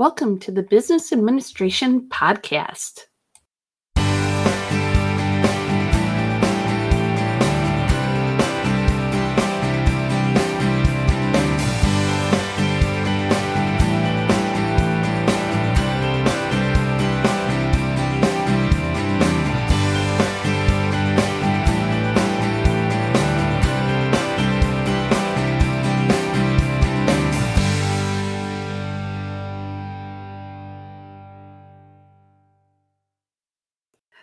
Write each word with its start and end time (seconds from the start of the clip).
Welcome 0.00 0.38
to 0.38 0.50
the 0.50 0.62
Business 0.62 1.12
Administration 1.12 2.08
Podcast. 2.08 3.00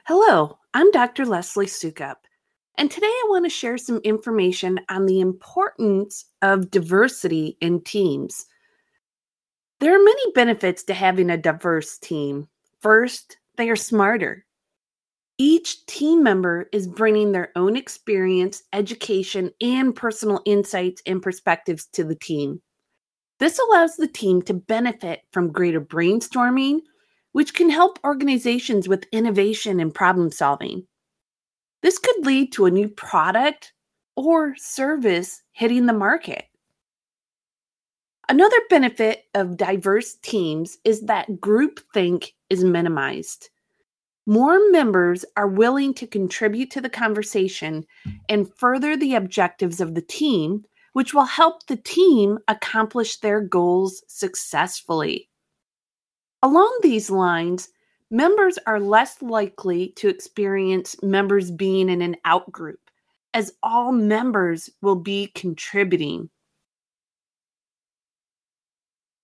Hello, 0.07 0.57
I'm 0.73 0.89
Dr. 0.91 1.25
Leslie 1.25 1.65
Sukup, 1.65 2.15
and 2.77 2.89
today 2.89 3.07
I 3.07 3.25
want 3.27 3.43
to 3.43 3.49
share 3.49 3.77
some 3.77 3.97
information 4.05 4.79
on 4.87 5.05
the 5.05 5.19
importance 5.19 6.23
of 6.41 6.71
diversity 6.71 7.57
in 7.59 7.81
teams. 7.81 8.45
There 9.81 9.93
are 9.93 10.01
many 10.01 10.31
benefits 10.31 10.85
to 10.85 10.93
having 10.93 11.29
a 11.29 11.35
diverse 11.35 11.97
team. 11.97 12.47
First, 12.79 13.35
they 13.57 13.69
are 13.69 13.75
smarter. 13.75 14.45
Each 15.37 15.85
team 15.87 16.23
member 16.23 16.69
is 16.71 16.87
bringing 16.87 17.33
their 17.33 17.51
own 17.57 17.75
experience, 17.75 18.63
education, 18.71 19.51
and 19.59 19.93
personal 19.93 20.39
insights 20.45 21.01
and 21.05 21.21
perspectives 21.21 21.85
to 21.87 22.05
the 22.05 22.15
team. 22.15 22.61
This 23.39 23.59
allows 23.59 23.97
the 23.97 24.07
team 24.07 24.41
to 24.43 24.53
benefit 24.53 25.23
from 25.33 25.51
greater 25.51 25.81
brainstorming 25.81 26.79
which 27.37 27.53
can 27.53 27.69
help 27.69 27.99
organizations 28.03 28.87
with 28.87 29.05
innovation 29.11 29.79
and 29.79 29.93
problem 29.93 30.31
solving. 30.31 30.83
This 31.83 31.99
could 31.99 32.25
lead 32.25 32.51
to 32.53 32.65
a 32.65 32.71
new 32.71 32.89
product 32.89 33.73
or 34.15 34.55
service 34.55 35.43
hitting 35.51 35.85
the 35.85 35.93
market. 35.93 36.45
Another 38.27 38.57
benefit 38.71 39.25
of 39.35 39.55
diverse 39.55 40.15
teams 40.15 40.79
is 40.83 41.01
that 41.01 41.29
groupthink 41.29 42.31
is 42.49 42.63
minimized. 42.63 43.51
More 44.25 44.59
members 44.71 45.23
are 45.35 45.47
willing 45.47 45.93
to 45.93 46.07
contribute 46.07 46.71
to 46.71 46.81
the 46.81 46.89
conversation 46.89 47.85
and 48.29 48.51
further 48.55 48.97
the 48.97 49.13
objectives 49.13 49.79
of 49.79 49.93
the 49.93 50.01
team, 50.01 50.65
which 50.93 51.13
will 51.13 51.25
help 51.25 51.67
the 51.67 51.77
team 51.77 52.39
accomplish 52.47 53.17
their 53.17 53.41
goals 53.41 54.01
successfully. 54.07 55.29
Along 56.43 56.79
these 56.81 57.09
lines, 57.09 57.69
members 58.11 58.57
are 58.67 58.79
less 58.79 59.21
likely 59.21 59.89
to 59.97 60.07
experience 60.07 60.95
members 61.01 61.51
being 61.51 61.89
in 61.89 62.01
an 62.01 62.15
outgroup, 62.25 62.77
as 63.33 63.53
all 63.63 63.91
members 63.91 64.69
will 64.81 64.95
be 64.95 65.27
contributing. 65.35 66.29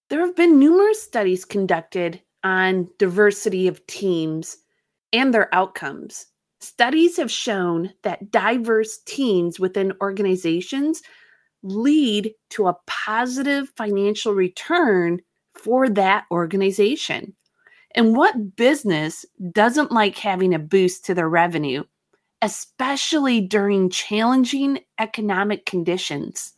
There 0.09 0.25
have 0.25 0.35
been 0.35 0.59
numerous 0.59 1.01
studies 1.01 1.45
conducted 1.45 2.21
on 2.43 2.89
diversity 2.97 3.67
of 3.67 3.85
teams 3.87 4.57
and 5.11 5.33
their 5.33 5.53
outcomes. 5.53 6.25
Studies 6.61 7.17
have 7.17 7.31
shown 7.31 7.91
that 8.03 8.31
diverse 8.31 8.99
teams 9.05 9.59
within 9.59 9.93
organizations 10.01 11.01
lead 11.61 12.33
to 12.49 12.67
a 12.67 12.77
positive 12.87 13.69
financial 13.77 14.33
return 14.33 15.19
for 15.55 15.89
that 15.89 16.25
organization. 16.31 17.33
And 17.95 18.15
what 18.15 18.55
business 18.55 19.25
doesn't 19.51 19.91
like 19.91 20.17
having 20.17 20.53
a 20.53 20.59
boost 20.59 21.05
to 21.05 21.13
their 21.13 21.29
revenue, 21.29 21.83
especially 22.41 23.41
during 23.41 23.89
challenging 23.89 24.79
economic 24.99 25.65
conditions? 25.65 26.53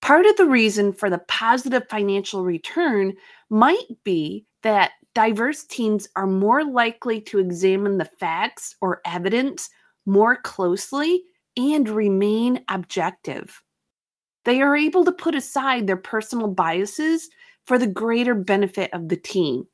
Part 0.00 0.26
of 0.26 0.36
the 0.36 0.46
reason 0.46 0.92
for 0.92 1.10
the 1.10 1.18
positive 1.28 1.82
financial 1.90 2.44
return 2.44 3.14
might 3.50 3.86
be 4.04 4.46
that 4.62 4.92
diverse 5.14 5.64
teams 5.64 6.08
are 6.16 6.26
more 6.26 6.64
likely 6.64 7.20
to 7.22 7.38
examine 7.38 7.98
the 7.98 8.04
facts 8.04 8.76
or 8.80 9.00
evidence 9.04 9.68
more 10.06 10.36
closely 10.36 11.22
and 11.56 11.88
remain 11.88 12.64
objective. 12.68 13.62
They 14.50 14.62
are 14.62 14.74
able 14.74 15.04
to 15.04 15.12
put 15.12 15.36
aside 15.36 15.86
their 15.86 15.96
personal 15.96 16.48
biases 16.48 17.30
for 17.66 17.78
the 17.78 17.86
greater 17.86 18.34
benefit 18.34 18.92
of 18.92 19.08
the 19.08 19.16
team. 19.16 19.68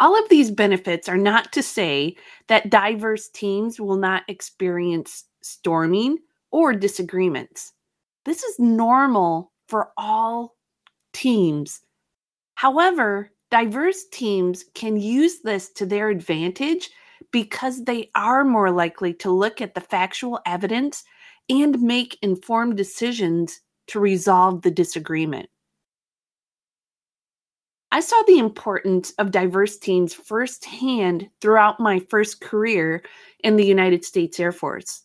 All 0.00 0.18
of 0.18 0.30
these 0.30 0.50
benefits 0.50 1.06
are 1.06 1.18
not 1.18 1.52
to 1.52 1.62
say 1.62 2.16
that 2.46 2.70
diverse 2.70 3.28
teams 3.28 3.78
will 3.78 3.98
not 3.98 4.22
experience 4.26 5.26
storming 5.42 6.16
or 6.50 6.72
disagreements. 6.72 7.74
This 8.24 8.42
is 8.42 8.58
normal 8.58 9.52
for 9.68 9.90
all 9.98 10.56
teams. 11.12 11.82
However, 12.54 13.32
diverse 13.50 14.04
teams 14.10 14.64
can 14.72 14.96
use 14.96 15.42
this 15.42 15.68
to 15.72 15.84
their 15.84 16.08
advantage 16.08 16.88
because 17.32 17.84
they 17.84 18.10
are 18.14 18.44
more 18.44 18.70
likely 18.70 19.12
to 19.12 19.30
look 19.30 19.60
at 19.60 19.74
the 19.74 19.82
factual 19.82 20.40
evidence 20.46 21.04
and 21.48 21.80
make 21.80 22.18
informed 22.22 22.76
decisions 22.76 23.60
to 23.88 24.00
resolve 24.00 24.62
the 24.62 24.70
disagreement. 24.70 25.48
I 27.92 28.00
saw 28.00 28.20
the 28.26 28.38
importance 28.38 29.12
of 29.18 29.30
diverse 29.30 29.78
teams 29.78 30.12
firsthand 30.12 31.30
throughout 31.40 31.80
my 31.80 32.00
first 32.10 32.40
career 32.40 33.02
in 33.40 33.56
the 33.56 33.64
United 33.64 34.04
States 34.04 34.38
Air 34.40 34.52
Force. 34.52 35.02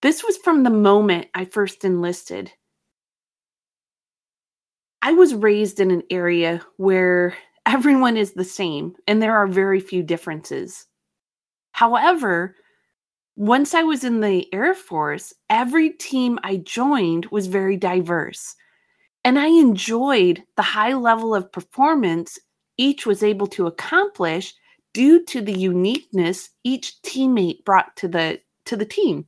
This 0.00 0.24
was 0.24 0.36
from 0.38 0.62
the 0.62 0.70
moment 0.70 1.28
I 1.34 1.44
first 1.44 1.84
enlisted. 1.84 2.50
I 5.02 5.12
was 5.12 5.34
raised 5.34 5.80
in 5.80 5.90
an 5.90 6.02
area 6.10 6.64
where 6.76 7.36
everyone 7.66 8.16
is 8.16 8.32
the 8.32 8.44
same 8.44 8.94
and 9.06 9.22
there 9.22 9.36
are 9.36 9.46
very 9.46 9.80
few 9.80 10.02
differences. 10.02 10.86
However, 11.72 12.56
once 13.36 13.74
I 13.74 13.82
was 13.82 14.04
in 14.04 14.20
the 14.20 14.52
Air 14.54 14.74
Force, 14.74 15.34
every 15.50 15.90
team 15.90 16.38
I 16.44 16.58
joined 16.58 17.26
was 17.26 17.48
very 17.48 17.76
diverse. 17.76 18.54
And 19.24 19.38
I 19.38 19.46
enjoyed 19.46 20.42
the 20.56 20.62
high 20.62 20.92
level 20.92 21.34
of 21.34 21.50
performance 21.50 22.38
each 22.76 23.06
was 23.06 23.22
able 23.22 23.46
to 23.48 23.66
accomplish 23.66 24.54
due 24.92 25.24
to 25.24 25.40
the 25.40 25.52
uniqueness 25.52 26.50
each 26.62 26.94
teammate 27.02 27.64
brought 27.64 27.96
to 27.96 28.08
the 28.08 28.40
to 28.66 28.76
the 28.76 28.86
team. 28.86 29.26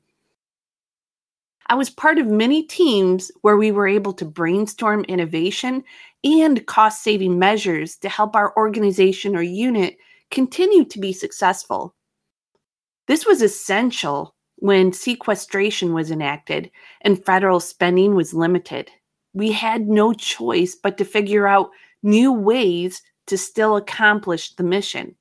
I 1.68 1.74
was 1.74 1.90
part 1.90 2.18
of 2.18 2.28
many 2.28 2.62
teams 2.62 3.32
where 3.42 3.56
we 3.56 3.72
were 3.72 3.88
able 3.88 4.12
to 4.14 4.24
brainstorm 4.24 5.04
innovation 5.04 5.82
and 6.22 6.64
cost 6.66 7.02
saving 7.02 7.38
measures 7.40 7.96
to 7.98 8.08
help 8.08 8.36
our 8.36 8.56
organization 8.56 9.34
or 9.34 9.42
unit 9.42 9.96
continue 10.30 10.84
to 10.84 11.00
be 11.00 11.12
successful. 11.12 11.95
This 13.06 13.26
was 13.26 13.42
essential 13.42 14.34
when 14.56 14.92
sequestration 14.92 15.92
was 15.92 16.10
enacted 16.10 16.70
and 17.02 17.24
federal 17.24 17.60
spending 17.60 18.14
was 18.14 18.34
limited. 18.34 18.90
We 19.34 19.52
had 19.52 19.88
no 19.88 20.12
choice 20.12 20.74
but 20.74 20.98
to 20.98 21.04
figure 21.04 21.46
out 21.46 21.70
new 22.02 22.32
ways 22.32 23.02
to 23.26 23.36
still 23.36 23.76
accomplish 23.76 24.54
the 24.54 24.62
mission. 24.62 25.14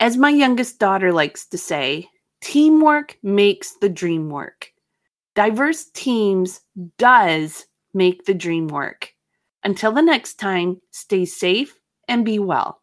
As 0.00 0.16
my 0.16 0.30
youngest 0.30 0.78
daughter 0.78 1.12
likes 1.12 1.46
to 1.46 1.58
say, 1.58 2.08
teamwork 2.40 3.18
makes 3.22 3.72
the 3.80 3.88
dream 3.88 4.30
work. 4.30 4.72
Diverse 5.34 5.86
teams 5.94 6.60
does 6.98 7.66
make 7.92 8.24
the 8.24 8.34
dream 8.34 8.68
work. 8.68 9.12
Until 9.62 9.92
the 9.92 10.02
next 10.02 10.34
time, 10.34 10.80
stay 10.90 11.24
safe 11.24 11.78
and 12.08 12.24
be 12.24 12.38
well. 12.38 12.82